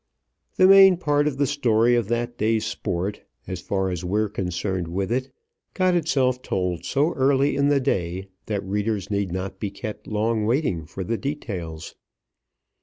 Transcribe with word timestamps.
The 0.55 0.65
main 0.67 0.97
part 0.97 1.27
of 1.27 1.37
the 1.37 1.45
story 1.45 1.93
of 1.93 2.07
that 2.07 2.35
day's 2.35 2.65
sport, 2.65 3.21
as 3.45 3.61
far 3.61 3.91
as 3.91 4.03
we're 4.03 4.29
concerned 4.29 4.87
with 4.87 5.11
it, 5.11 5.29
got 5.75 5.93
itself 5.93 6.41
told 6.41 6.85
so 6.85 7.13
early 7.13 7.55
in 7.55 7.67
the 7.67 7.79
day 7.79 8.27
that 8.47 8.63
readers 8.65 9.11
need 9.11 9.31
not 9.31 9.59
be 9.59 9.69
kept 9.69 10.07
long 10.07 10.45
waiting 10.47 10.87
for 10.87 11.03
the 11.03 11.17
details. 11.19 11.93